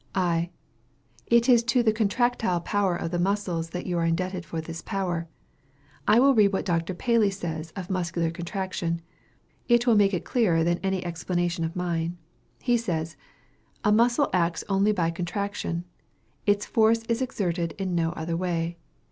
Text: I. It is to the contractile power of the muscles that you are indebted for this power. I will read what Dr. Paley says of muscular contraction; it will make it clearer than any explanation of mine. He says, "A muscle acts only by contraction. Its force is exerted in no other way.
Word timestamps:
I. 0.15 0.49
It 1.27 1.47
is 1.47 1.61
to 1.65 1.83
the 1.83 1.93
contractile 1.93 2.61
power 2.61 2.95
of 2.95 3.11
the 3.11 3.19
muscles 3.19 3.69
that 3.69 3.85
you 3.85 3.99
are 3.99 4.03
indebted 4.03 4.45
for 4.47 4.59
this 4.59 4.81
power. 4.81 5.27
I 6.07 6.19
will 6.19 6.33
read 6.33 6.51
what 6.53 6.65
Dr. 6.65 6.95
Paley 6.95 7.29
says 7.29 7.69
of 7.75 7.91
muscular 7.91 8.31
contraction; 8.31 9.03
it 9.67 9.85
will 9.85 9.93
make 9.93 10.15
it 10.15 10.25
clearer 10.25 10.63
than 10.63 10.79
any 10.79 11.05
explanation 11.05 11.63
of 11.63 11.75
mine. 11.75 12.17
He 12.63 12.77
says, 12.77 13.15
"A 13.83 13.91
muscle 13.91 14.31
acts 14.33 14.63
only 14.67 14.91
by 14.91 15.11
contraction. 15.11 15.83
Its 16.47 16.65
force 16.65 17.03
is 17.03 17.21
exerted 17.21 17.73
in 17.77 17.93
no 17.93 18.09
other 18.13 18.35
way. 18.35 18.79